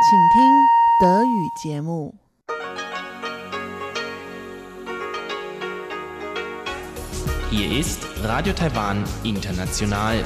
[0.00, 0.41] 请听
[0.99, 2.15] 德语节目。
[7.51, 10.23] Hier ist Radio Taiwan International.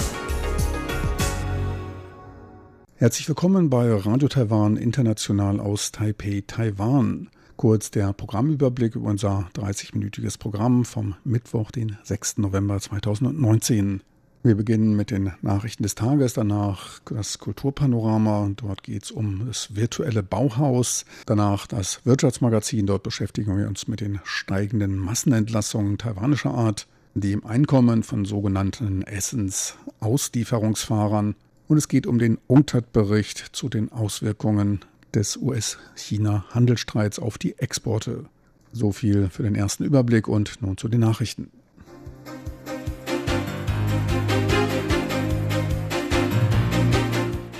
[2.95, 7.29] Herzlich willkommen bei Radio Taiwan International aus Taipei, Taiwan.
[7.57, 12.37] Kurz der Programmüberblick über unser 30-minütiges Programm vom Mittwoch, den 6.
[12.37, 14.01] November 2019.
[14.45, 19.75] Wir beginnen mit den Nachrichten des Tages, danach das Kulturpanorama, dort geht es um das
[19.75, 26.85] virtuelle Bauhaus, danach das Wirtschaftsmagazin, dort beschäftigen wir uns mit den steigenden Massenentlassungen taiwanischer Art,
[27.15, 31.33] dem Einkommen von sogenannten Essensauslieferungsfahrern.
[31.67, 34.81] Und es geht um den UNCTAD-Bericht zu den Auswirkungen
[35.15, 38.25] des US-China-Handelsstreits auf die Exporte.
[38.71, 41.49] So viel für den ersten Überblick und nun zu den Nachrichten.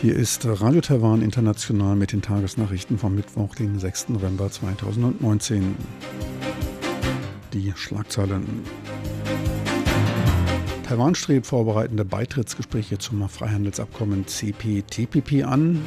[0.05, 4.09] Hier ist Radio Taiwan International mit den Tagesnachrichten vom Mittwoch, den 6.
[4.09, 5.75] November 2019.
[7.53, 8.45] Die Schlagzeilen.
[10.87, 15.83] Taiwan strebt vorbereitende Beitrittsgespräche zum Freihandelsabkommen CPTPP an.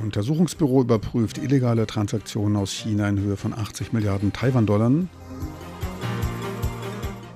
[0.00, 4.92] Untersuchungsbüro überprüft illegale Transaktionen aus China in Höhe von 80 Milliarden Taiwan-Dollar.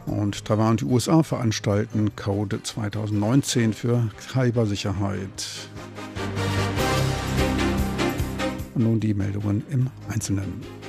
[0.06, 5.68] Und Taiwan und die USA veranstalten Code 2019 für Cybersicherheit.
[8.74, 10.85] Und nun die Meldungen im Einzelnen.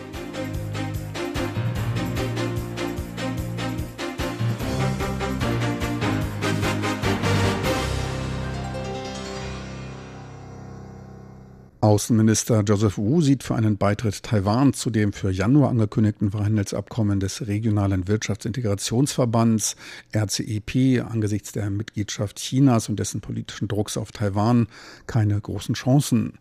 [11.88, 17.48] Außenminister Joseph Wu sieht für einen Beitritt Taiwans zu dem für Januar angekündigten Freihandelsabkommen des
[17.48, 19.78] Regionalen Wirtschaftsintegrationsverbands
[20.14, 24.68] RCEP angesichts der Mitgliedschaft Chinas und dessen politischen Drucks auf Taiwan
[25.06, 26.34] keine großen Chancen.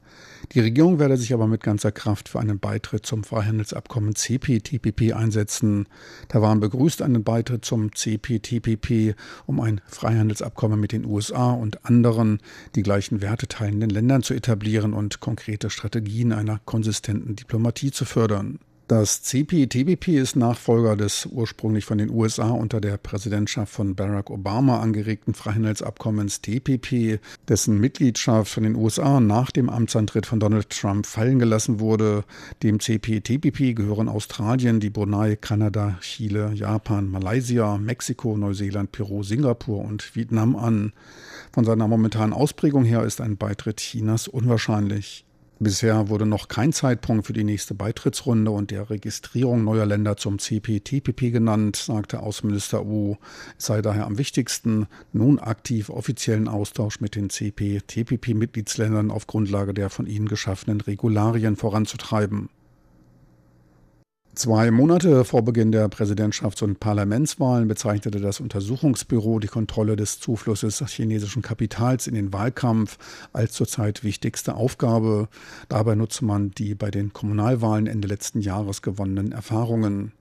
[0.53, 5.87] Die Regierung werde sich aber mit ganzer Kraft für einen Beitritt zum Freihandelsabkommen CPTPP einsetzen.
[6.29, 9.15] Taiwan begrüßt einen Beitritt zum CPTPP,
[9.47, 12.39] um ein Freihandelsabkommen mit den USA und anderen
[12.75, 18.59] die gleichen Werte teilenden Ländern zu etablieren und konkrete Strategien einer konsistenten Diplomatie zu fördern.
[18.89, 24.81] Das CPTPP ist Nachfolger des ursprünglich von den USA unter der Präsidentschaft von Barack Obama
[24.81, 31.39] angeregten Freihandelsabkommens TPP, dessen Mitgliedschaft von den USA nach dem Amtsantritt von Donald Trump fallen
[31.39, 32.25] gelassen wurde.
[32.63, 40.15] Dem CPTPP gehören Australien, die Brunei, Kanada, Chile, Japan, Malaysia, Mexiko, Neuseeland, Peru, Singapur und
[40.15, 40.93] Vietnam an.
[41.53, 45.26] Von seiner momentanen Ausprägung her ist ein Beitritt Chinas unwahrscheinlich.
[45.59, 50.39] Bisher wurde noch kein Zeitpunkt für die nächste Beitrittsrunde und der Registrierung neuer Länder zum
[50.39, 53.17] CPTPP genannt, sagte Außenminister Wu.
[53.57, 59.89] Es sei daher am wichtigsten, nun aktiv offiziellen Austausch mit den CPTPP-Mitgliedsländern auf Grundlage der
[59.89, 62.51] von ihnen geschaffenen Regularien voranzutreiben.
[64.37, 70.85] Zwei Monate vor Beginn der Präsidentschafts- und Parlamentswahlen bezeichnete das Untersuchungsbüro die Kontrolle des Zuflusses
[70.89, 72.99] chinesischen Kapitals in den Wahlkampf
[73.33, 75.31] als zurzeit wichtigste Aufgabe.
[75.71, 80.13] Dabei nutze man die bei den Kommunalwahlen Ende letzten Jahres gewonnenen Erfahrungen.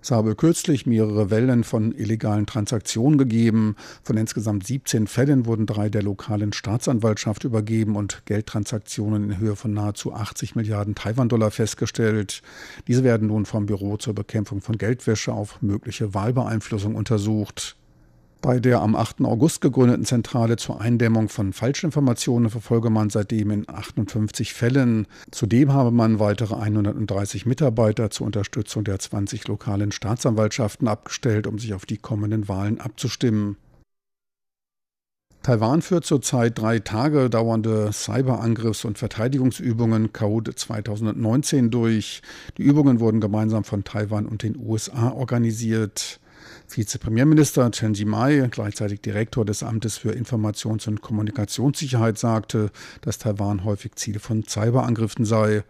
[0.00, 3.74] Es habe kürzlich mehrere Wellen von illegalen Transaktionen gegeben.
[4.02, 9.72] Von insgesamt 17 Fällen wurden drei der lokalen Staatsanwaltschaft übergeben und Geldtransaktionen in Höhe von
[9.72, 12.42] nahezu 80 Milliarden Taiwan-Dollar festgestellt.
[12.86, 17.76] Diese werden nun vom Büro zur Bekämpfung von Geldwäsche auf mögliche Wahlbeeinflussung untersucht.
[18.40, 19.22] Bei der am 8.
[19.22, 25.08] August gegründeten Zentrale zur Eindämmung von Falschinformationen verfolge man seitdem in 58 Fällen.
[25.32, 31.74] Zudem habe man weitere 130 Mitarbeiter zur Unterstützung der 20 lokalen Staatsanwaltschaften abgestellt, um sich
[31.74, 33.56] auf die kommenden Wahlen abzustimmen.
[35.42, 42.22] Taiwan führt zurzeit drei Tage dauernde Cyberangriffs- und Verteidigungsübungen Code 2019 durch.
[42.56, 46.20] Die Übungen wurden gemeinsam von Taiwan und den USA organisiert.
[46.68, 52.70] Vizepremierminister Chen Jimai, gleichzeitig Direktor des Amtes für Informations- und Kommunikationssicherheit, sagte,
[53.00, 55.64] dass Taiwan häufig Ziel von Cyberangriffen sei.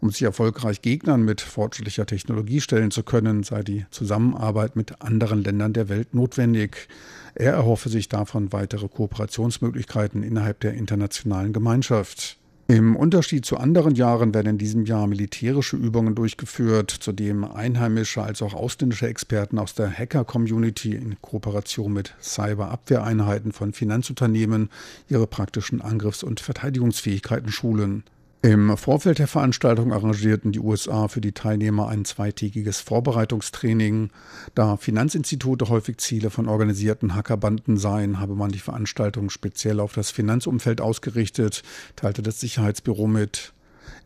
[0.00, 5.42] Um sich erfolgreich Gegnern mit fortschrittlicher Technologie stellen zu können, sei die Zusammenarbeit mit anderen
[5.42, 6.88] Ländern der Welt notwendig.
[7.34, 12.38] Er erhoffe sich davon weitere Kooperationsmöglichkeiten innerhalb der internationalen Gemeinschaft.
[12.68, 18.22] Im Unterschied zu anderen Jahren werden in diesem Jahr militärische Übungen durchgeführt, zu dem einheimische
[18.22, 24.70] als auch ausländische Experten aus der Hacker-Community in Kooperation mit Cyberabwehreinheiten von Finanzunternehmen
[25.08, 28.02] ihre praktischen Angriffs- und Verteidigungsfähigkeiten schulen.
[28.46, 34.10] Im Vorfeld der Veranstaltung arrangierten die USA für die Teilnehmer ein zweitägiges Vorbereitungstraining.
[34.54, 40.12] Da Finanzinstitute häufig Ziele von organisierten Hackerbanden seien, habe man die Veranstaltung speziell auf das
[40.12, 41.64] Finanzumfeld ausgerichtet,
[41.96, 43.52] teilte das Sicherheitsbüro mit.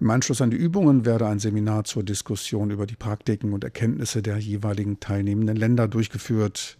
[0.00, 4.22] Im Anschluss an die Übungen werde ein Seminar zur Diskussion über die Praktiken und Erkenntnisse
[4.22, 6.78] der jeweiligen teilnehmenden Länder durchgeführt.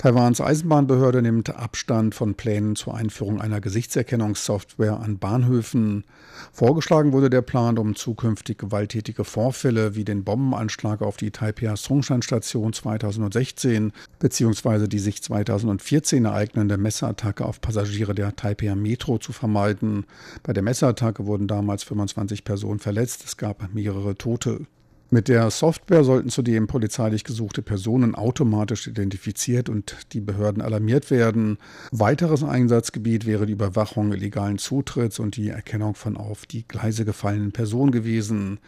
[0.00, 6.04] Taiwans Eisenbahnbehörde nimmt Abstand von Plänen zur Einführung einer Gesichtserkennungssoftware an Bahnhöfen.
[6.52, 12.72] Vorgeschlagen wurde der Plan, um zukünftig gewalttätige Vorfälle wie den Bombenanschlag auf die Taipei Songshan-Station
[12.72, 14.88] 2016 bzw.
[14.88, 20.06] die sich 2014 ereignende Messerattacke auf Passagiere der Taipei Metro zu vermeiden.
[20.42, 24.64] Bei der Messerattacke wurden damals 25 Personen verletzt, es gab mehrere Tote.
[25.12, 31.58] Mit der Software sollten zudem polizeilich gesuchte Personen automatisch identifiziert und die Behörden alarmiert werden.
[31.90, 37.50] Weiteres Einsatzgebiet wäre die Überwachung illegalen Zutritts und die Erkennung von auf die Gleise gefallenen
[37.50, 38.60] Personen gewesen.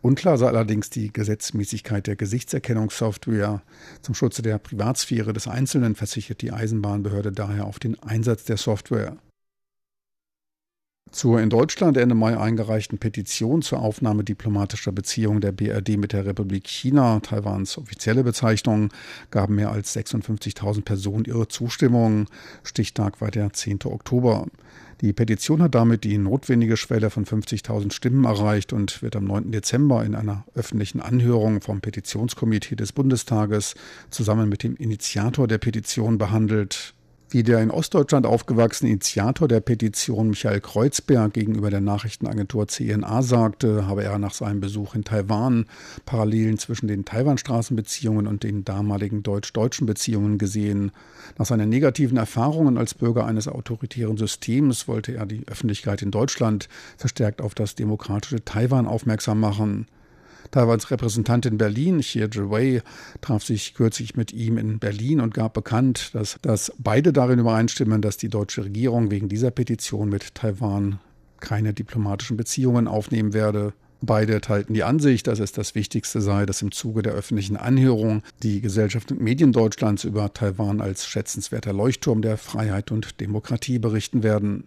[0.00, 3.62] Unklar sei allerdings die Gesetzmäßigkeit der Gesichtserkennungssoftware.
[4.00, 9.16] Zum Schutze der Privatsphäre des Einzelnen versichert die Eisenbahnbehörde daher auf den Einsatz der Software.
[11.10, 16.26] Zur in Deutschland Ende Mai eingereichten Petition zur Aufnahme diplomatischer Beziehungen der BRD mit der
[16.26, 18.90] Republik China, Taiwans offizielle Bezeichnung,
[19.30, 22.26] gaben mehr als 56.000 Personen ihre Zustimmung.
[22.62, 23.80] Stichtag war der 10.
[23.86, 24.46] Oktober.
[25.00, 29.52] Die Petition hat damit die notwendige Schwelle von 50.000 Stimmen erreicht und wird am 9.
[29.52, 33.74] Dezember in einer öffentlichen Anhörung vom Petitionskomitee des Bundestages
[34.10, 36.94] zusammen mit dem Initiator der Petition behandelt.
[37.30, 43.86] Wie der in Ostdeutschland aufgewachsene Initiator der Petition Michael Kreuzberg gegenüber der Nachrichtenagentur CNA sagte,
[43.86, 45.66] habe er nach seinem Besuch in Taiwan
[46.06, 50.90] Parallelen zwischen den Taiwanstraßenbeziehungen und den damaligen deutsch-deutschen Beziehungen gesehen.
[51.36, 56.70] Nach seinen negativen Erfahrungen als Bürger eines autoritären Systems wollte er die Öffentlichkeit in Deutschland
[56.96, 59.86] verstärkt auf das demokratische Taiwan aufmerksam machen.
[60.50, 62.82] Taiwans Repräsentant in Berlin, Xie Zhiwei,
[63.20, 68.02] traf sich kürzlich mit ihm in Berlin und gab bekannt, dass, dass beide darin übereinstimmen,
[68.02, 71.00] dass die deutsche Regierung wegen dieser Petition mit Taiwan
[71.40, 73.72] keine diplomatischen Beziehungen aufnehmen werde.
[74.00, 78.22] Beide teilten die Ansicht, dass es das Wichtigste sei, dass im Zuge der öffentlichen Anhörung
[78.42, 84.22] die Gesellschaft und Medien Deutschlands über Taiwan als schätzenswerter Leuchtturm der Freiheit und Demokratie berichten
[84.22, 84.64] werden.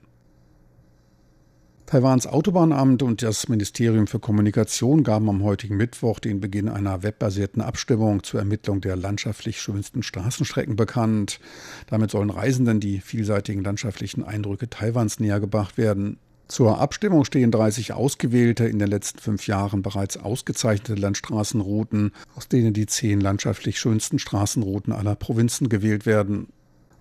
[1.91, 7.61] Taiwans Autobahnamt und das Ministerium für Kommunikation gaben am heutigen Mittwoch den Beginn einer webbasierten
[7.61, 11.41] Abstimmung zur Ermittlung der landschaftlich schönsten Straßenstrecken bekannt.
[11.88, 16.17] Damit sollen Reisenden die vielseitigen landschaftlichen Eindrücke Taiwans nähergebracht werden.
[16.47, 22.71] Zur Abstimmung stehen 30 ausgewählte, in den letzten fünf Jahren bereits ausgezeichnete Landstraßenrouten, aus denen
[22.71, 26.47] die zehn landschaftlich schönsten Straßenrouten aller Provinzen gewählt werden.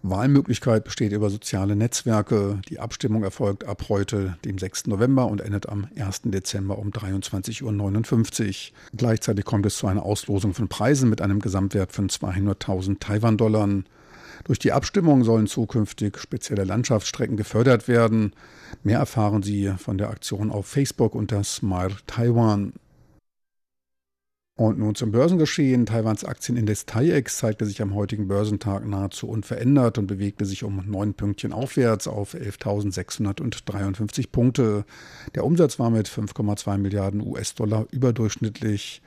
[0.03, 2.61] Wahlmöglichkeit besteht über soziale Netzwerke.
[2.69, 4.87] Die Abstimmung erfolgt ab heute, dem 6.
[4.87, 6.23] November und endet am 1.
[6.25, 8.77] Dezember um 23.59 Uhr.
[8.97, 13.69] Gleichzeitig kommt es zu einer Auslosung von Preisen mit einem Gesamtwert von 200.000 Taiwan-Dollar.
[14.45, 18.33] Durch die Abstimmung sollen zukünftig spezielle Landschaftsstrecken gefördert werden.
[18.83, 22.73] Mehr erfahren Sie von der Aktion auf Facebook unter Smile Taiwan.
[24.61, 25.87] Und nun zum Börsengeschehen.
[25.87, 31.15] Taiwans Aktienindex TAIEX zeigte sich am heutigen Börsentag nahezu unverändert und bewegte sich um neun
[31.15, 34.85] Pünktchen aufwärts auf 11.653 Punkte.
[35.35, 39.01] Der Umsatz war mit 5,2 Milliarden US-Dollar überdurchschnittlich.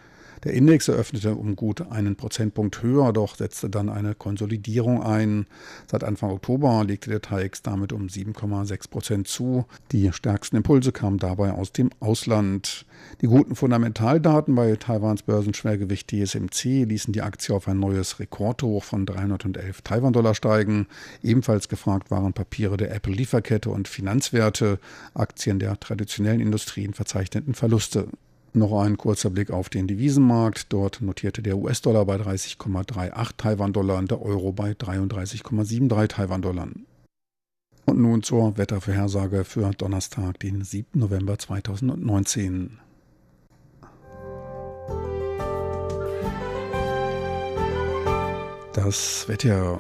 [0.44, 5.48] Der Index eröffnete um gut einen Prozentpunkt höher, doch setzte dann eine Konsolidierung ein.
[5.90, 9.66] Seit Anfang Oktober legte der TAIEX damit um 7,6 Prozent zu.
[9.92, 12.86] Die stärksten Impulse kamen dabei aus dem Ausland.
[13.22, 19.06] Die guten Fundamentaldaten bei Taiwans Börsenschwergewicht TSMC ließen die Aktie auf ein neues Rekordhoch von
[19.06, 20.88] 311 Taiwan-Dollar steigen.
[21.22, 24.80] Ebenfalls gefragt waren Papiere der Apple-Lieferkette und Finanzwerte.
[25.14, 28.08] Aktien der traditionellen Industrien verzeichneten Verluste.
[28.56, 30.72] Noch ein kurzer Blick auf den Devisenmarkt.
[30.72, 36.68] Dort notierte der US-Dollar bei 30,38 Taiwan-Dollar und der Euro bei 33,73 Taiwan-Dollar.
[37.86, 41.00] Und nun zur Wettervorhersage für Donnerstag, den 7.
[41.00, 42.80] November 2019.
[48.74, 49.80] Das Wetter.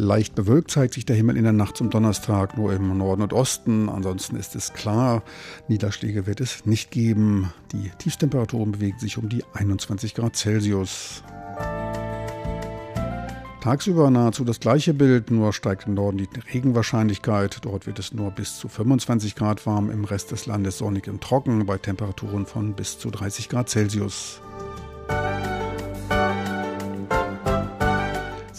[0.00, 3.34] Leicht bewölkt zeigt sich der Himmel in der Nacht zum Donnerstag nur im Norden und
[3.34, 3.90] Osten.
[3.90, 5.22] Ansonsten ist es klar,
[5.68, 7.52] Niederschläge wird es nicht geben.
[7.72, 11.22] Die Tiefstemperaturen bewegen sich um die 21 Grad Celsius.
[13.60, 17.58] Tagsüber nahezu das gleiche Bild, nur steigt im Norden die Regenwahrscheinlichkeit.
[17.60, 21.20] Dort wird es nur bis zu 25 Grad warm, im Rest des Landes sonnig und
[21.20, 24.40] trocken bei Temperaturen von bis zu 30 Grad Celsius.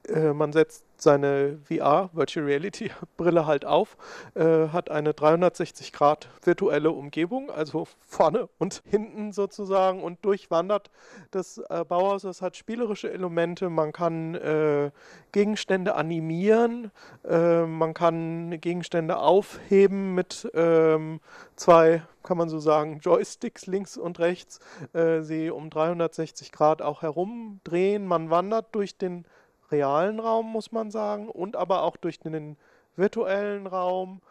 [0.10, 3.98] Äh, man setzt seine VR, Virtual Reality Brille halt auf,
[4.36, 10.90] äh, hat eine 360 Grad virtuelle Umgebung, also vorne und hinten sozusagen und durchwandert
[11.32, 12.24] das äh, Bauhaus.
[12.24, 14.92] Es hat spielerische Elemente, man kann äh,
[15.32, 16.92] Gegenstände animieren,
[17.28, 21.20] äh, man kann Gegenstände aufheben mit ähm,
[21.56, 24.60] zwei, kann man so sagen, Joysticks links und rechts,
[24.94, 28.06] äh, sie um 360 Grad auch herumdrehen.
[28.08, 29.26] Man wandert durch den
[29.72, 32.58] realen Raum, muss man sagen, und aber auch durch den
[32.96, 34.22] virtuellen Raum.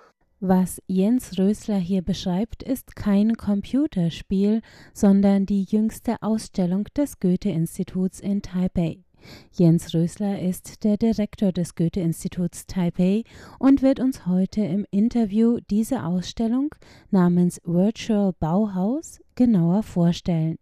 [0.41, 4.61] Was Jens Rösler hier beschreibt, ist kein Computerspiel,
[4.93, 8.99] sondern die jüngste Ausstellung des Goethe-Instituts in Taipei.
[9.53, 13.25] Jens Rösler ist der Direktor des Goethe-Instituts Taipei
[13.59, 16.75] und wird uns heute im Interview diese Ausstellung
[17.11, 20.59] namens Virtual Bauhaus genauer vorstellen.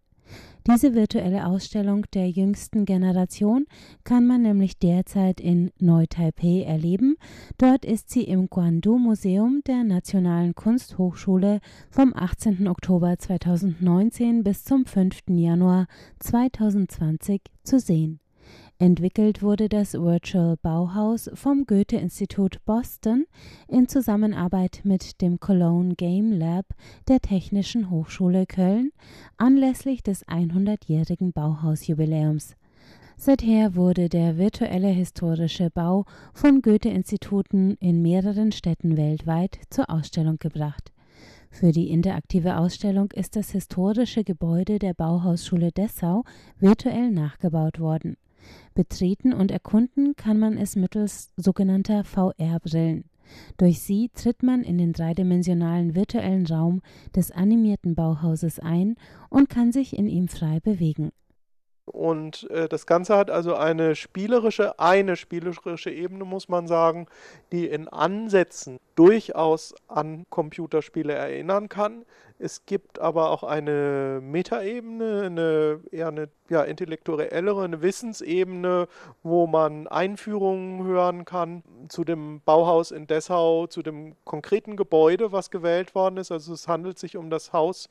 [0.65, 3.65] Diese virtuelle Ausstellung der jüngsten Generation
[4.05, 7.17] kann man nämlich derzeit in Neu-Taipei erleben.
[7.57, 12.69] Dort ist sie im Guandu Museum der Nationalen Kunsthochschule vom 18.
[12.69, 15.23] Oktober 2019 bis zum 5.
[15.27, 15.87] Januar
[16.19, 18.22] 2020 zu sehen.
[18.83, 23.27] Entwickelt wurde das Virtual Bauhaus vom Goethe-Institut Boston
[23.69, 26.65] in Zusammenarbeit mit dem Cologne Game Lab
[27.07, 28.91] der Technischen Hochschule Köln
[29.37, 32.57] anlässlich des 100-jährigen Bauhausjubiläums.
[33.15, 40.91] Seither wurde der virtuelle historische Bau von Goethe-Instituten in mehreren Städten weltweit zur Ausstellung gebracht.
[41.49, 46.25] Für die interaktive Ausstellung ist das historische Gebäude der Bauhausschule Dessau
[46.59, 48.17] virtuell nachgebaut worden.
[48.73, 53.05] Betreten und erkunden kann man es mittels sogenannter VR-Brillen.
[53.57, 56.81] Durch sie tritt man in den dreidimensionalen virtuellen Raum
[57.15, 58.95] des animierten Bauhauses ein
[59.29, 61.11] und kann sich in ihm frei bewegen.
[61.93, 67.05] Und äh, das Ganze hat also eine spielerische, eine spielerische Ebene, muss man sagen,
[67.51, 72.03] die in Ansätzen durchaus an Computerspiele erinnern kann.
[72.39, 78.87] Es gibt aber auch eine Metaebene, eine eher eine ja, intellektuellere, eine Wissensebene,
[79.21, 85.51] wo man Einführungen hören kann zu dem Bauhaus in Dessau, zu dem konkreten Gebäude, was
[85.51, 86.31] gewählt worden ist.
[86.31, 87.87] Also es handelt sich um das Haus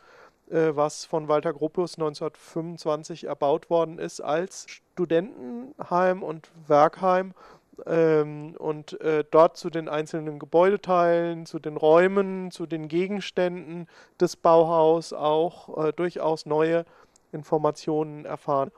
[0.48, 7.32] was von Walter Gropius 1925 erbaut worden ist als Studentenheim und Werkheim
[7.86, 13.88] ähm, und äh, dort zu den einzelnen Gebäudeteilen, zu den Räumen, zu den Gegenständen
[14.20, 16.84] des Bauhaus auch äh, durchaus neue
[17.32, 18.70] Informationen erfahren.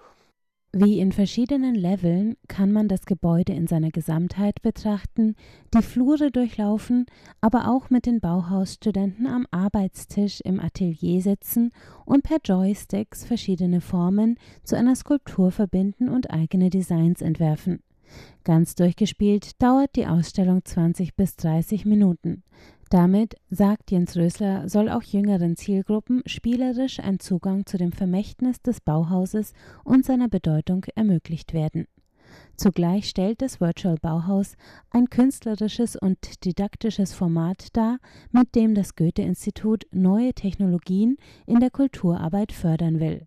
[0.76, 5.36] Wie in verschiedenen Leveln kann man das Gebäude in seiner Gesamtheit betrachten,
[5.72, 7.06] die Flure durchlaufen,
[7.40, 11.70] aber auch mit den Bauhausstudenten am Arbeitstisch im Atelier sitzen
[12.04, 17.78] und per Joysticks verschiedene Formen zu einer Skulptur verbinden und eigene Designs entwerfen.
[18.42, 22.42] Ganz durchgespielt dauert die Ausstellung 20 bis 30 Minuten.
[22.94, 28.80] Damit, sagt Jens Rösler, soll auch jüngeren Zielgruppen spielerisch ein Zugang zu dem Vermächtnis des
[28.80, 31.88] Bauhauses und seiner Bedeutung ermöglicht werden.
[32.56, 34.56] Zugleich stellt das Virtual Bauhaus
[34.90, 37.98] ein künstlerisches und didaktisches Format dar,
[38.30, 43.26] mit dem das Goethe-Institut neue Technologien in der Kulturarbeit fördern will.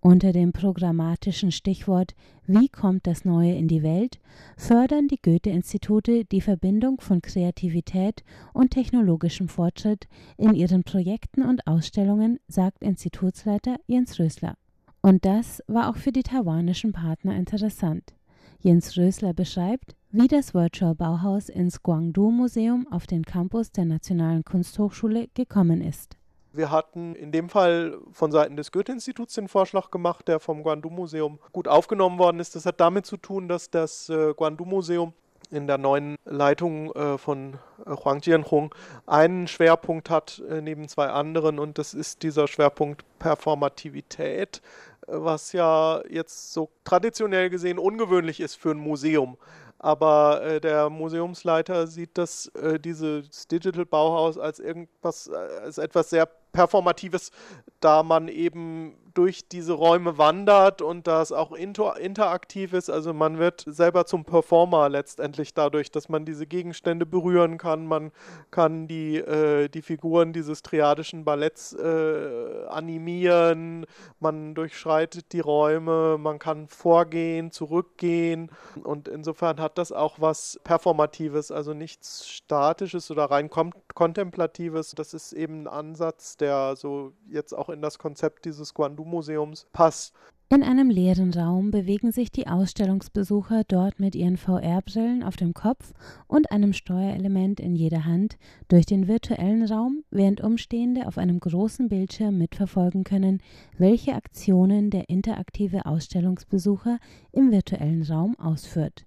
[0.00, 2.14] Unter dem programmatischen Stichwort
[2.46, 4.20] Wie kommt das Neue in die Welt
[4.56, 12.38] fördern die Goethe-Institute die Verbindung von Kreativität und technologischem Fortschritt in ihren Projekten und Ausstellungen,
[12.46, 14.54] sagt Institutsleiter Jens Rösler.
[15.02, 18.14] Und das war auch für die taiwanischen Partner interessant.
[18.60, 24.44] Jens Rösler beschreibt, wie das Virtual Bauhaus ins Guangdu Museum auf den Campus der Nationalen
[24.44, 26.17] Kunsthochschule gekommen ist.
[26.52, 31.38] Wir hatten in dem Fall von Seiten des Goethe-Instituts den Vorschlag gemacht, der vom Guandu-Museum
[31.52, 32.56] gut aufgenommen worden ist.
[32.56, 35.12] Das hat damit zu tun, dass das äh, Guandu-Museum
[35.50, 37.54] in der neuen Leitung äh, von
[37.86, 38.74] äh, Huang Jianhong
[39.06, 44.60] einen Schwerpunkt hat äh, neben zwei anderen und das ist dieser Schwerpunkt Performativität,
[45.06, 49.38] äh, was ja jetzt so traditionell gesehen ungewöhnlich ist für ein Museum.
[49.78, 56.28] Aber äh, der Museumsleiter sieht das, äh, dieses Digital Bauhaus als irgendwas, als etwas sehr
[56.58, 57.30] Performatives,
[57.78, 62.88] da man eben durch diese Räume wandert und das auch inter interaktiv ist.
[62.88, 67.84] Also man wird selber zum Performer letztendlich dadurch, dass man diese Gegenstände berühren kann.
[67.84, 68.12] Man
[68.52, 73.86] kann die, äh, die Figuren dieses triadischen Balletts äh, animieren.
[74.20, 76.16] Man durchschreitet die Räume.
[76.18, 78.52] Man kann vorgehen, zurückgehen.
[78.84, 84.92] Und insofern hat das auch was Performatives, also nichts Statisches oder rein Kontemplatives.
[84.92, 89.66] Das ist eben ein Ansatz, der so jetzt auch in das Konzept dieses Guandu Museums
[89.72, 90.14] passt.
[90.50, 95.92] In einem leeren Raum bewegen sich die Ausstellungsbesucher dort mit ihren VR-Brillen auf dem Kopf
[96.26, 98.38] und einem Steuerelement in jeder Hand
[98.68, 103.42] durch den virtuellen Raum, während Umstehende auf einem großen Bildschirm mitverfolgen können,
[103.76, 106.98] welche Aktionen der interaktive Ausstellungsbesucher
[107.30, 109.04] im virtuellen Raum ausführt.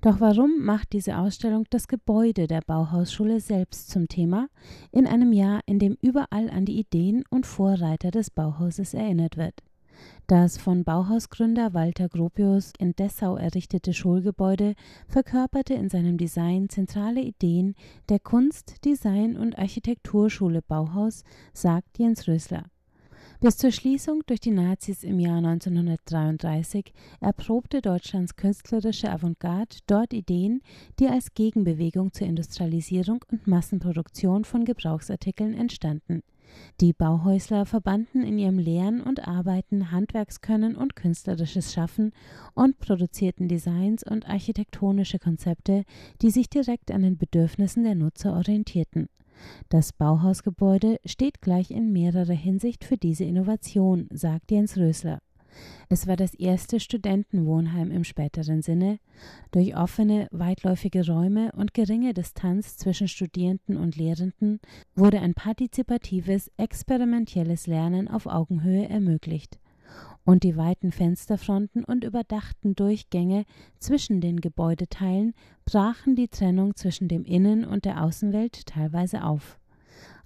[0.00, 4.48] Doch warum macht diese Ausstellung das Gebäude der Bauhausschule selbst zum Thema,
[4.92, 9.62] in einem Jahr, in dem überall an die Ideen und Vorreiter des Bauhauses erinnert wird?
[10.26, 14.74] Das von Bauhausgründer Walter Gropius in Dessau errichtete Schulgebäude
[15.08, 17.74] verkörperte in seinem Design zentrale Ideen
[18.08, 22.64] der Kunst-, Design- und Architekturschule Bauhaus, sagt Jens Rösler.
[23.38, 30.62] Bis zur Schließung durch die Nazis im Jahr 1933 erprobte Deutschlands künstlerische Avantgarde dort Ideen,
[30.98, 36.22] die als Gegenbewegung zur Industrialisierung und Massenproduktion von Gebrauchsartikeln entstanden.
[36.80, 42.12] Die Bauhäusler verbanden in ihrem Lehren und Arbeiten Handwerkskönnen und künstlerisches Schaffen
[42.54, 45.84] und produzierten Designs und architektonische Konzepte,
[46.22, 49.08] die sich direkt an den Bedürfnissen der Nutzer orientierten.
[49.68, 55.20] Das Bauhausgebäude steht gleich in mehrerer Hinsicht für diese Innovation, sagt Jens Rösler.
[55.88, 58.98] Es war das erste Studentenwohnheim im späteren Sinne.
[59.52, 64.60] Durch offene, weitläufige Räume und geringe Distanz zwischen Studierenden und Lehrenden
[64.94, 69.58] wurde ein partizipatives, experimentelles Lernen auf Augenhöhe ermöglicht
[70.26, 73.44] und die weiten Fensterfronten und überdachten Durchgänge
[73.78, 75.32] zwischen den Gebäudeteilen
[75.64, 79.58] brachen die Trennung zwischen dem Innen- und der Außenwelt teilweise auf.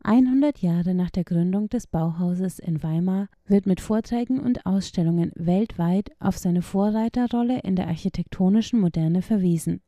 [0.02, 6.10] 100 Jahre nach der Gründung des Bauhauses in Weimar wird mit Vorträgen und Ausstellungen weltweit
[6.18, 9.82] auf seine Vorreiterrolle in der architektonischen Moderne verwiesen.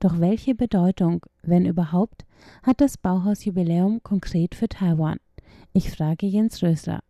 [0.00, 2.26] Doch welche Bedeutung, wenn überhaupt,
[2.62, 5.18] hat das Bauhausjubiläum konkret für Taiwan?
[5.72, 7.00] Ich frage Jens Rösler.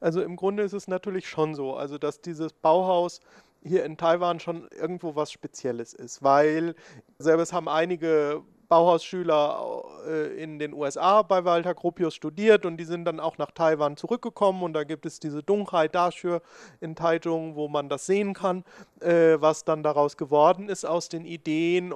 [0.00, 3.20] Also im Grunde ist es natürlich schon so, also dass dieses Bauhaus
[3.62, 6.74] hier in Taiwan schon irgendwo was Spezielles ist, weil
[7.18, 13.04] selbst haben einige Bauhausschüler äh, in den USA bei Walter Gropius studiert und die sind
[13.04, 16.40] dann auch nach Taiwan zurückgekommen und da gibt es diese Dunghai Dashue
[16.80, 18.64] in Taichung, wo man das sehen kann,
[19.00, 21.94] äh, was dann daraus geworden ist aus den Ideen.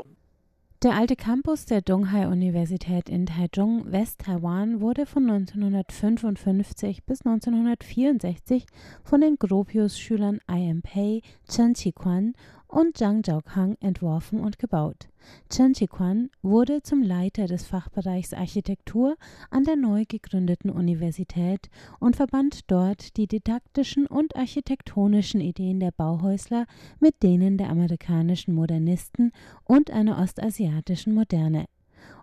[0.83, 8.65] Der alte Campus der Donghai-Universität in Taichung, West-Taiwan, wurde von 1955 bis 1964
[9.05, 10.81] von den Gropius-Schülern I.M.
[10.81, 12.33] Pei, Chen Chiquan
[12.71, 15.09] und Zhang Zhaokang entworfen und gebaut.
[15.51, 19.17] Chen Chiquan wurde zum Leiter des Fachbereichs Architektur
[19.51, 26.67] an der neu gegründeten Universität und verband dort die didaktischen und architektonischen Ideen der Bauhäusler
[27.01, 29.33] mit denen der amerikanischen Modernisten
[29.65, 31.67] und einer ostasiatischen Moderne.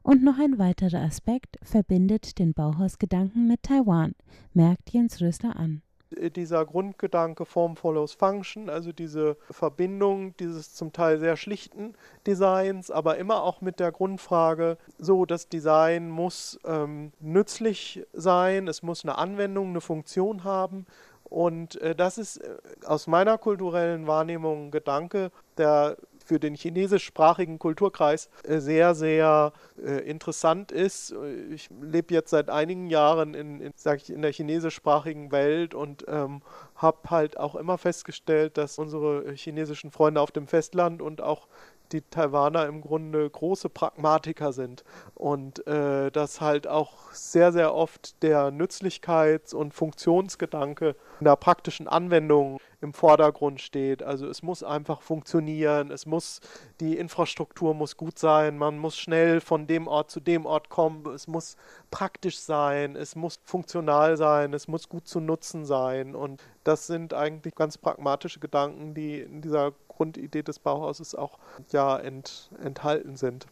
[0.02, 4.14] Und noch ein weiterer Aspekt verbindet den Bauhausgedanken mit Taiwan,
[4.54, 11.20] merkt Jens Rösler an dieser Grundgedanke Form follows Function, also diese Verbindung dieses zum Teil
[11.20, 11.94] sehr schlichten
[12.26, 18.84] Designs, aber immer auch mit der Grundfrage, so das Design muss ähm, nützlich sein, es
[18.84, 20.86] muss eine Anwendung, eine Funktion haben.
[21.24, 27.58] Und äh, das ist äh, aus meiner kulturellen Wahrnehmung ein Gedanke, der für den chinesischsprachigen
[27.58, 31.16] Kulturkreis äh, sehr, sehr äh, interessant ist.
[31.52, 36.42] Ich lebe jetzt seit einigen Jahren in, in, ich, in der chinesischsprachigen Welt und ähm,
[36.76, 41.48] habe halt auch immer festgestellt, dass unsere chinesischen Freunde auf dem Festland und auch
[41.92, 44.84] die Taiwaner im Grunde große Pragmatiker sind
[45.16, 51.88] und äh, dass halt auch sehr, sehr oft der Nützlichkeits- und Funktionsgedanke in der praktischen
[51.88, 54.04] Anwendung im Vordergrund steht.
[54.04, 56.42] Also es muss einfach funktionieren, es muss,
[56.80, 61.06] die Infrastruktur muss gut sein, man muss schnell von dem Ort zu dem Ort kommen,
[61.08, 61.58] es muss
[61.90, 67.14] praktisch sein, es muss funktional sein, es muss gut zu nutzen sein und das sind
[67.14, 71.40] eigentlich ganz pragmatische Gedanken, die in dieser Grundidee des Bauhauses auch
[71.72, 73.48] ja ent, enthalten sind.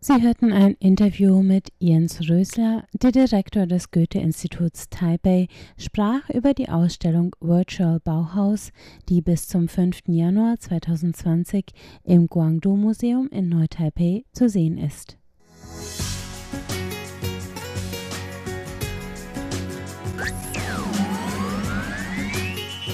[0.00, 6.68] Sie hörten ein Interview mit Jens Rösler, der Direktor des Goethe-Instituts Taipei, sprach über die
[6.68, 8.70] Ausstellung Virtual Bauhaus,
[9.08, 10.02] die bis zum 5.
[10.06, 11.64] Januar 2020
[12.04, 15.17] im Guangdong-Museum in Neu-Taipei zu sehen ist.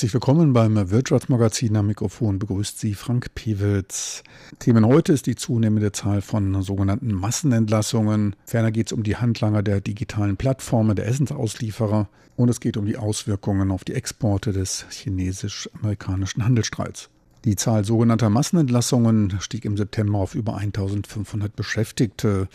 [0.00, 1.76] Herzlich willkommen beim Wirtschaftsmagazin.
[1.76, 4.22] Am Mikrofon begrüßt Sie Frank Pewitz.
[4.58, 8.34] Themen heute ist die zunehmende Zahl von sogenannten Massenentlassungen.
[8.46, 12.08] Ferner geht es um die Handlanger der digitalen Plattformen, der Essensauslieferer.
[12.34, 17.10] Und es geht um die Auswirkungen auf die Exporte des chinesisch-amerikanischen Handelsstreits.
[17.46, 22.48] Die Zahl sogenannter Massenentlassungen stieg im September auf über 1500 Beschäftigte.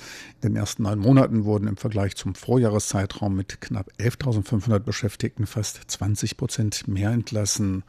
[0.43, 5.82] In den ersten neun Monaten wurden im Vergleich zum Vorjahreszeitraum mit knapp 11.500 Beschäftigten fast
[5.88, 7.84] 20 Prozent mehr entlassen.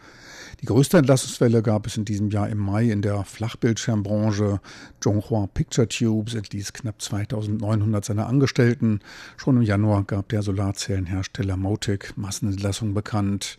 [0.62, 4.62] Die größte Entlassungswelle gab es in diesem Jahr im Mai in der Flachbildschirmbranche.
[5.00, 9.00] Zhonghua Picture Tubes entließ knapp 2900 seiner Angestellten.
[9.36, 13.58] Schon im Januar gab der Solarzellenhersteller Motic Massenentlassungen bekannt.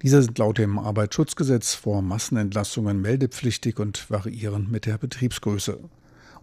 [0.00, 5.78] Diese sind laut dem Arbeitsschutzgesetz vor Massenentlassungen meldepflichtig und variieren mit der Betriebsgröße.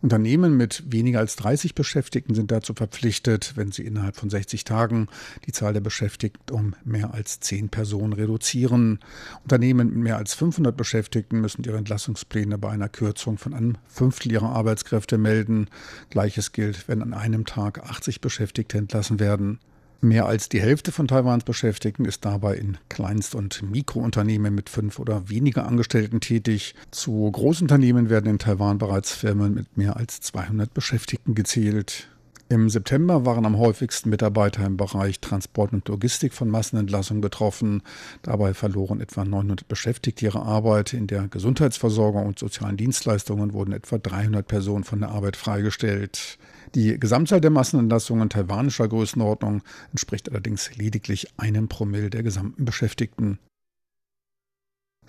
[0.02, 5.08] Unternehmen mit weniger als 30 Beschäftigten sind dazu verpflichtet, wenn sie innerhalb von 60 Tagen
[5.46, 9.00] die Zahl der Beschäftigten um mehr als 10 Personen reduzieren.
[9.42, 14.32] Unternehmen mit mehr als 500 Beschäftigten müssen ihre Entlassungspläne bei einer Kürzung von einem Fünftel
[14.32, 15.68] ihrer Arbeitskräfte melden.
[16.12, 19.60] Gleiches gilt, wenn an einem Tag 80 Beschäftigte entlassen werden.
[20.00, 25.00] Mehr als die Hälfte von Taiwans Beschäftigten ist dabei in Kleinst- und Mikrounternehmen mit fünf
[25.00, 26.76] oder weniger Angestellten tätig.
[26.92, 32.10] Zu Großunternehmen werden in Taiwan bereits Firmen mit mehr als 200 Beschäftigten gezählt.
[32.50, 37.84] Im September waren am häufigsten Mitarbeiter im Bereich Transport und Logistik von Massenentlassungen betroffen.
[38.22, 40.94] Dabei verloren etwa 900 Beschäftigte ihre Arbeit.
[40.94, 46.38] In der Gesundheitsversorgung und sozialen Dienstleistungen wurden etwa 300 Personen von der Arbeit freigestellt.
[46.74, 53.40] Die Gesamtzahl der Massenentlassungen taiwanischer Größenordnung entspricht allerdings lediglich einem Promille der gesamten Beschäftigten.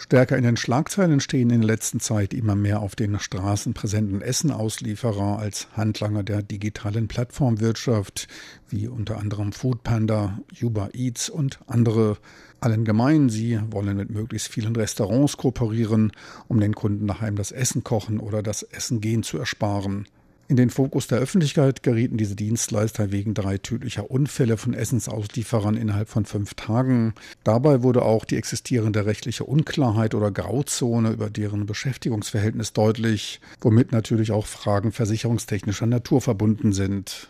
[0.01, 4.23] Stärker in den Schlagzeilen stehen in der letzten Zeit immer mehr auf den Straßen präsenten
[4.23, 8.29] Essenauslieferer als Handlanger der digitalen Plattformwirtschaft,
[8.69, 12.17] wie unter anderem Foodpanda, Uber Eats und andere.
[12.61, 16.13] Allen gemein, sie wollen mit möglichst vielen Restaurants kooperieren,
[16.47, 20.07] um den Kunden daheim das Essen kochen oder das Essen gehen zu ersparen.
[20.51, 26.09] In den Fokus der Öffentlichkeit gerieten diese Dienstleister wegen drei tödlicher Unfälle von Essensauslieferern innerhalb
[26.09, 27.13] von fünf Tagen.
[27.45, 34.33] Dabei wurde auch die existierende rechtliche Unklarheit oder Grauzone über deren Beschäftigungsverhältnis deutlich, womit natürlich
[34.33, 37.29] auch Fragen versicherungstechnischer Natur verbunden sind.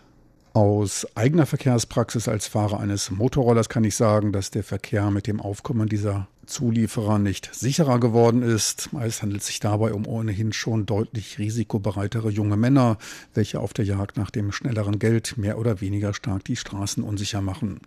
[0.58, 5.40] Aus eigener Verkehrspraxis als Fahrer eines Motorrollers kann ich sagen, dass der Verkehr mit dem
[5.40, 8.92] Aufkommen dieser Zulieferer nicht sicherer geworden ist.
[8.92, 12.98] Meist handelt es sich dabei um ohnehin schon deutlich risikobereitere junge Männer,
[13.34, 17.40] welche auf der Jagd nach dem schnelleren Geld mehr oder weniger stark die Straßen unsicher
[17.40, 17.78] machen.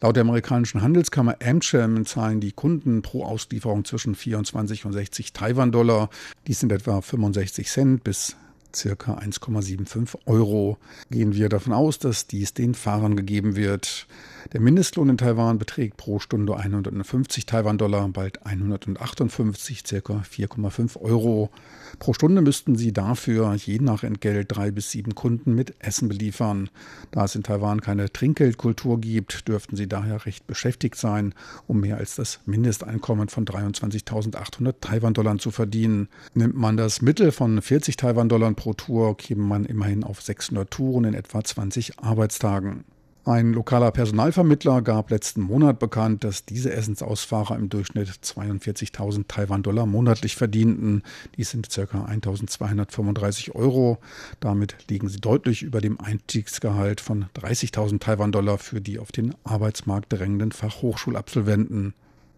[0.00, 6.10] Laut der amerikanischen Handelskammer Amcham zahlen die Kunden pro Auslieferung zwischen 24 und 60 Taiwan-Dollar.
[6.46, 8.36] Dies sind etwa 65 Cent bis
[8.74, 10.78] circa 1,75 Euro.
[11.10, 14.06] Gehen wir davon aus, dass dies den Fahrern gegeben wird.
[14.52, 21.50] Der Mindestlohn in Taiwan beträgt pro Stunde 150 Taiwan-Dollar, bald 158, circa 4,5 Euro.
[21.98, 26.70] Pro Stunde müssten sie dafür je nach Entgelt drei bis sieben Kunden mit Essen beliefern.
[27.10, 31.34] Da es in Taiwan keine Trinkgeldkultur gibt, dürften sie daher recht beschäftigt sein,
[31.66, 36.08] um mehr als das Mindesteinkommen von 23.800 Taiwan-Dollar zu verdienen.
[36.34, 41.04] Nimmt man das Mittel von 40 Taiwan-Dollar pro Tour, käme man immerhin auf 600 Touren
[41.04, 42.84] in etwa 20 Arbeitstagen.
[43.28, 50.34] Ein lokaler Personalvermittler gab letzten Monat bekannt, dass diese Essensausfahrer im Durchschnitt 42.000 Taiwan-Dollar monatlich
[50.34, 51.02] verdienten.
[51.36, 51.82] Dies sind ca.
[51.82, 53.98] 1.235 Euro.
[54.40, 60.10] Damit liegen sie deutlich über dem Einstiegsgehalt von 30.000 Taiwan-Dollar für die auf den Arbeitsmarkt
[60.10, 61.92] drängenden Fachhochschulabsolventen.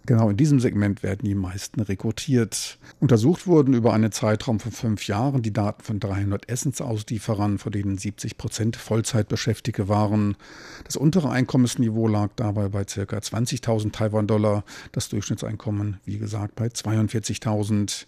[0.07, 2.79] Genau in diesem Segment werden die meisten rekrutiert.
[3.01, 7.99] Untersucht wurden über einen Zeitraum von fünf Jahren die Daten von 300 Essensauslieferern, von denen
[7.99, 10.37] 70 Prozent Vollzeitbeschäftigte waren.
[10.85, 13.03] Das untere Einkommensniveau lag dabei bei ca.
[13.03, 18.07] 20.000 Taiwan-Dollar, das Durchschnittseinkommen, wie gesagt, bei 42.000.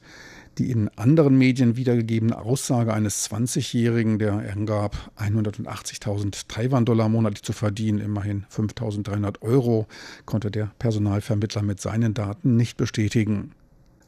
[0.59, 8.01] Die in anderen Medien wiedergegebene Aussage eines 20-Jährigen, der angab, 180.000 Taiwan-Dollar monatlich zu verdienen,
[8.01, 9.87] immerhin 5.300 Euro,
[10.27, 13.53] konnte der Personalvermittler mit seinen Daten nicht bestätigen.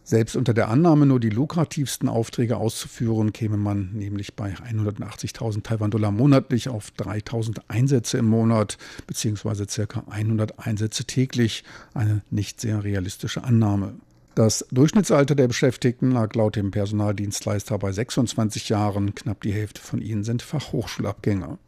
[0.06, 6.10] Selbst unter der Annahme, nur die lukrativsten Aufträge auszuführen, käme man nämlich bei 180.000 Taiwan-Dollar
[6.10, 8.76] monatlich auf 3.000 Einsätze im Monat
[9.06, 10.04] beziehungsweise ca.
[10.10, 11.64] 100 Einsätze täglich.
[11.94, 13.94] Eine nicht sehr realistische Annahme.
[14.34, 19.14] Das Durchschnittsalter der Beschäftigten lag laut dem Personaldienstleister bei 26 Jahren.
[19.14, 21.58] Knapp die Hälfte von ihnen sind Fachhochschulabgänger.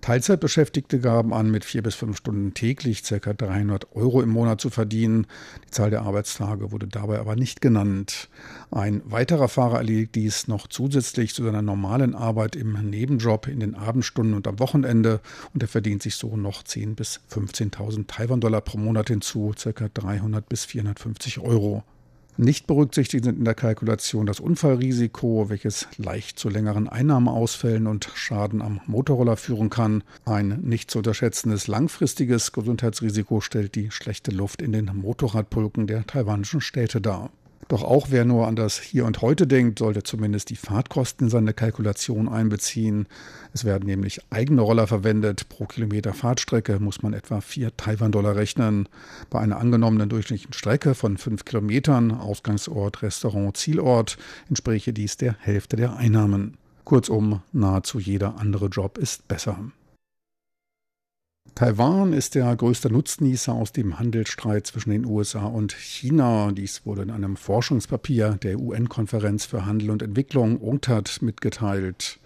[0.00, 3.32] Teilzeitbeschäftigte gaben an, mit vier bis fünf Stunden täglich ca.
[3.32, 5.26] 300 Euro im Monat zu verdienen.
[5.66, 8.28] Die Zahl der Arbeitstage wurde dabei aber nicht genannt.
[8.70, 13.74] Ein weiterer Fahrer erledigt dies noch zusätzlich zu seiner normalen Arbeit im Nebenjob in den
[13.74, 15.20] Abendstunden und am Wochenende
[15.54, 19.88] und er verdient sich so noch 10.000 bis 15.000 Taiwan-Dollar pro Monat hinzu, ca.
[19.92, 21.84] 300 bis 450 Euro.
[22.38, 28.62] Nicht berücksichtigt sind in der Kalkulation das Unfallrisiko, welches leicht zu längeren Einnahmeausfällen und Schaden
[28.62, 30.02] am Motorroller führen kann.
[30.24, 36.62] Ein nicht zu unterschätzendes langfristiges Gesundheitsrisiko stellt die schlechte Luft in den Motorradpulken der taiwanischen
[36.62, 37.30] Städte dar.
[37.72, 41.30] Doch auch wer nur an das Hier und Heute denkt, sollte zumindest die Fahrtkosten in
[41.30, 43.06] seine Kalkulation einbeziehen.
[43.54, 45.48] Es werden nämlich eigene Roller verwendet.
[45.48, 48.90] Pro Kilometer Fahrtstrecke muss man etwa 4 Taiwan-Dollar rechnen.
[49.30, 54.18] Bei einer angenommenen durchschnittlichen Strecke von 5 Kilometern, Ausgangsort, Restaurant, Zielort,
[54.50, 56.58] entspräche dies der Hälfte der Einnahmen.
[56.84, 59.58] Kurzum, nahezu jeder andere Job ist besser.
[61.54, 66.50] Taiwan ist der größte Nutznießer aus dem Handelsstreit zwischen den USA und China.
[66.50, 72.20] Dies wurde in einem Forschungspapier der UN-Konferenz für Handel und Entwicklung UNCTAD mitgeteilt.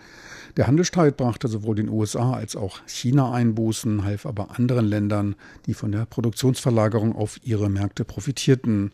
[0.57, 5.35] Der Handelsstreit brachte sowohl den USA als auch China Einbußen, half aber anderen Ländern,
[5.67, 8.93] die von der Produktionsverlagerung auf ihre Märkte profitierten.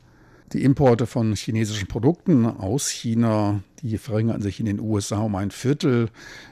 [0.53, 5.51] Die Importe von chinesischen Produkten aus China, die verringerten sich in den USA um ein
[5.51, 6.11] Viertel.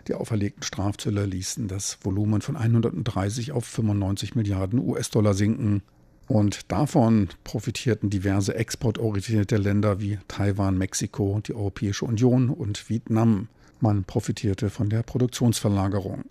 [0.09, 5.83] Die auferlegten Strafzölle ließen das Volumen von 130 auf 95 Milliarden US-Dollar sinken.
[6.29, 13.49] Und davon profitierten diverse exportorientierte Länder wie Taiwan, Mexiko, die Europäische Union und Vietnam.
[13.81, 16.25] Man profitierte von der Produktionsverlagerung.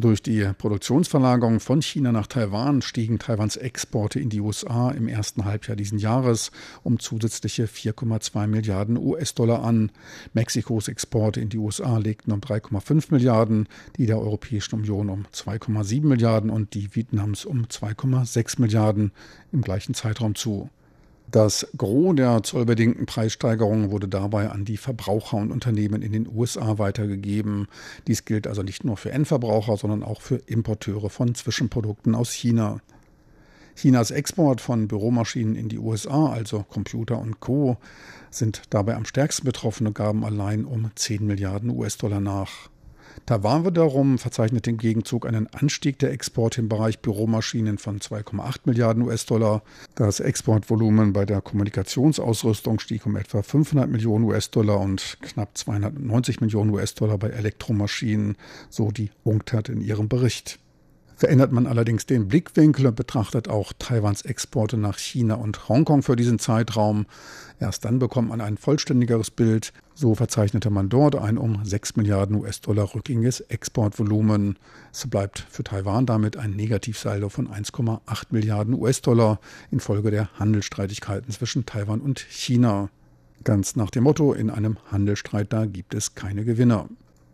[0.00, 5.44] Durch die Produktionsverlagerung von China nach Taiwan stiegen Taiwans Exporte in die USA im ersten
[5.44, 6.52] Halbjahr diesen Jahres
[6.84, 9.90] um zusätzliche 4,2 Milliarden US-Dollar an.
[10.34, 16.06] Mexikos Exporte in die USA legten um 3,5 Milliarden, die der Europäischen Union um 2,7
[16.06, 19.10] Milliarden und die Vietnams um 2,6 Milliarden
[19.50, 20.70] im gleichen Zeitraum zu.
[21.30, 26.78] Das Gros der zollbedingten Preissteigerungen wurde dabei an die Verbraucher und Unternehmen in den USA
[26.78, 27.68] weitergegeben.
[28.06, 32.80] Dies gilt also nicht nur für Endverbraucher, sondern auch für Importeure von Zwischenprodukten aus China.
[33.76, 37.76] Chinas Export von Büromaschinen in die USA, also Computer und Co.,
[38.30, 42.70] sind dabei am stärksten betroffen und gaben allein um 10 Milliarden US-Dollar nach.
[43.26, 49.02] Taiwan wiederum verzeichnet im Gegenzug einen Anstieg der Exporte im Bereich Büromaschinen von 2,8 Milliarden
[49.02, 49.62] US-Dollar.
[49.94, 56.70] Das Exportvolumen bei der Kommunikationsausrüstung stieg um etwa 500 Millionen US-Dollar und knapp 290 Millionen
[56.70, 58.36] US-Dollar bei Elektromaschinen,
[58.70, 60.58] so die UNCTAD in ihrem Bericht.
[61.18, 66.14] Verändert man allerdings den Blickwinkel und betrachtet auch Taiwans Exporte nach China und Hongkong für
[66.14, 67.06] diesen Zeitraum,
[67.58, 69.72] erst dann bekommt man ein vollständigeres Bild.
[69.94, 74.60] So verzeichnete man dort ein um 6 Milliarden US-Dollar rückgängiges Exportvolumen.
[74.92, 79.40] Es bleibt für Taiwan damit ein Negativsaldo von 1,8 Milliarden US-Dollar
[79.72, 82.90] infolge der Handelsstreitigkeiten zwischen Taiwan und China.
[83.42, 86.88] Ganz nach dem Motto, in einem Handelsstreit da gibt es keine Gewinner.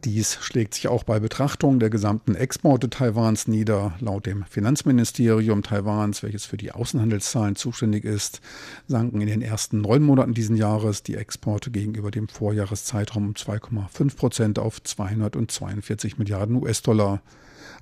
[0.05, 3.95] Dies schlägt sich auch bei Betrachtung der gesamten Exporte Taiwans nieder.
[4.01, 8.43] Laut dem Finanzministerium Taiwans, welches für die Außenhandelszahlen zuständig ist,
[8.87, 14.17] sanken in den ersten neun Monaten diesen Jahres die Exporte gegenüber dem Vorjahreszeitraum um 2,5
[14.17, 17.23] Prozent auf 242 Milliarden US-Dollar.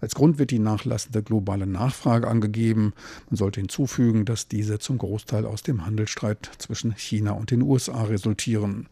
[0.00, 2.92] Als Grund wird die nachlassende globale Nachfrage angegeben.
[3.30, 8.04] Man sollte hinzufügen, dass diese zum Großteil aus dem Handelsstreit zwischen China und den USA
[8.04, 8.86] resultieren.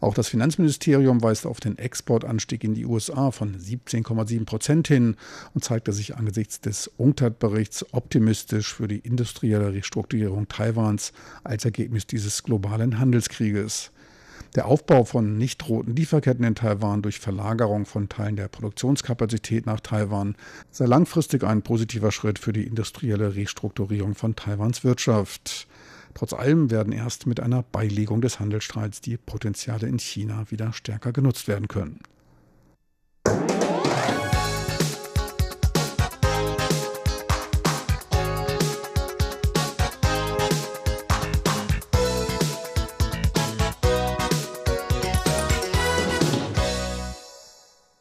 [0.00, 5.16] Auch das Finanzministerium weist auf den Exportanstieg in die USA von 17,7 Prozent hin
[5.54, 11.12] und zeigte sich angesichts des UNCTAD-Berichts optimistisch für die industrielle Restrukturierung Taiwans
[11.44, 13.90] als Ergebnis dieses globalen Handelskrieges.
[14.54, 19.80] Der Aufbau von nicht roten Lieferketten in Taiwan durch Verlagerung von Teilen der Produktionskapazität nach
[19.80, 20.34] Taiwan
[20.70, 25.66] sei langfristig ein positiver Schritt für die industrielle Restrukturierung von Taiwans Wirtschaft.
[26.16, 31.12] Trotz allem werden erst mit einer Beilegung des Handelsstreits die Potenziale in China wieder stärker
[31.12, 32.00] genutzt werden können.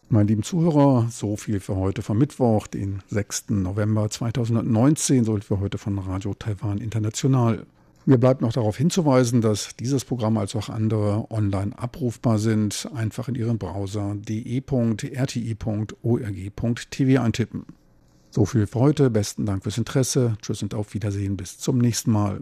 [0.08, 3.50] Meine lieben Zuhörer, so viel für heute vom Mittwoch, den 6.
[3.50, 7.66] November 2019, so viel für heute von Radio Taiwan International.
[8.08, 12.88] Mir bleibt noch darauf hinzuweisen, dass dieses Programm als auch andere online abrufbar sind.
[12.94, 15.02] Einfach in Ihren Browser de.rti.org.tv
[17.22, 17.66] eintippen.
[18.30, 19.10] So viel für heute.
[19.10, 20.38] Besten Dank fürs Interesse.
[20.42, 21.36] Tschüss und auf Wiedersehen.
[21.36, 22.42] Bis zum nächsten Mal.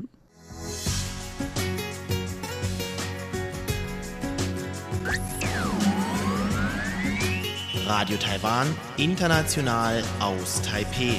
[7.86, 11.16] Radio Taiwan, international aus Taipeh.